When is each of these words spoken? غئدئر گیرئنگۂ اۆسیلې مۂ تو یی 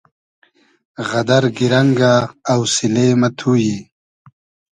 غئدئر 1.09 1.43
گیرئنگۂ 1.57 2.13
اۆسیلې 2.53 3.07
مۂ 3.19 3.29
تو 3.37 3.51
یی 3.63 3.77